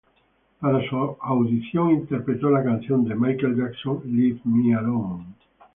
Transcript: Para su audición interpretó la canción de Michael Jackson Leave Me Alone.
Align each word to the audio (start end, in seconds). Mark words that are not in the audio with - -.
Para 0.59 0.81
su 0.89 0.95
audición 1.19 1.91
interpretó 1.91 2.49
la 2.49 2.63
canción 2.63 3.05
de 3.05 3.13
Michael 3.13 3.55
Jackson 3.55 4.01
Leave 4.03 4.41
Me 4.45 4.73
Alone. 4.75 5.25